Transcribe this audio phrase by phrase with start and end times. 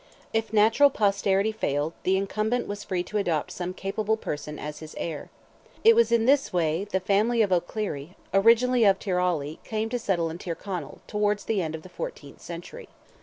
[0.33, 4.95] If natural posterity failed, the incumbent was free to adopt some capable person as his
[4.97, 5.29] heir.
[5.83, 10.31] It was in this way the family of O'Clery, originally of Tyrawley, came to settle
[10.31, 12.89] in Tyrconnell, towards the end of the fourteenth century.